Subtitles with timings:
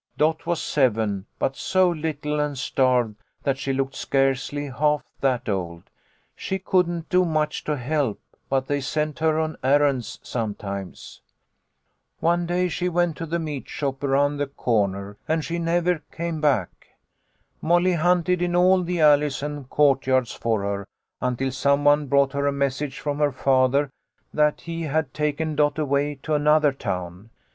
[0.17, 5.83] Dot was seven, but so little and starved that she looked scarcely half that old.
[6.35, 8.19] She couldn't do much to help,
[8.49, 11.21] but they sent her on errands sometimes."
[12.19, 15.17] One day she went to the meat shop around the 86 THE LITTLE COLONEL'S HOLIDAYS.
[15.27, 16.87] corner, and site never came back.
[17.61, 20.87] Molly hunted in all the alleys and courtyards for her,
[21.21, 23.91] until some one brought her a message from her father,
[24.33, 27.29] that he had taken Dot away to another town.